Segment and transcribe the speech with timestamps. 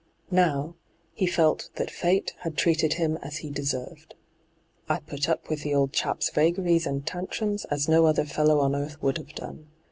[0.31, 0.73] Now,
[1.13, 4.15] he felt that fate had treated him as he deserved.'
[4.89, 8.71] I put up with the old chap's vagaries and tantrums as no other fellow on
[8.71, 8.99] eartb.
[9.03, 9.67] would have done.